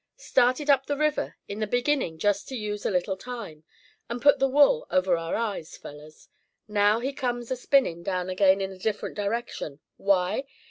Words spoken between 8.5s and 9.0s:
in a little